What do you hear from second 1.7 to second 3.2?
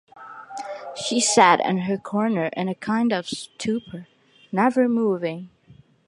her corner in a kind